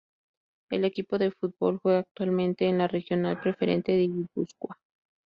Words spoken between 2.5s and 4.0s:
en la Regional Preferente